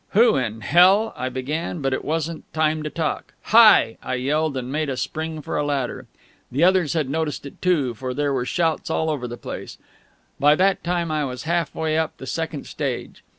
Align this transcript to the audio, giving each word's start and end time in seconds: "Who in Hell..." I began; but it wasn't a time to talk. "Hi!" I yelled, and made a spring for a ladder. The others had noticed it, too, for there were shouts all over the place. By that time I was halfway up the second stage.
"Who 0.13 0.35
in 0.35 0.61
Hell..." 0.61 1.13
I 1.15 1.29
began; 1.29 1.79
but 1.79 1.93
it 1.93 2.03
wasn't 2.03 2.43
a 2.51 2.55
time 2.55 2.81
to 2.81 2.89
talk. 2.89 3.35
"Hi!" 3.53 3.97
I 4.01 4.15
yelled, 4.15 4.57
and 4.57 4.71
made 4.71 4.89
a 4.89 4.97
spring 4.97 5.43
for 5.43 5.57
a 5.57 5.63
ladder. 5.63 6.07
The 6.51 6.63
others 6.63 6.93
had 6.93 7.07
noticed 7.07 7.45
it, 7.45 7.61
too, 7.61 7.93
for 7.93 8.15
there 8.15 8.33
were 8.33 8.45
shouts 8.45 8.89
all 8.89 9.11
over 9.11 9.27
the 9.27 9.37
place. 9.37 9.77
By 10.39 10.55
that 10.55 10.83
time 10.83 11.11
I 11.11 11.23
was 11.25 11.43
halfway 11.43 11.99
up 11.99 12.17
the 12.17 12.25
second 12.25 12.65
stage. 12.65 13.21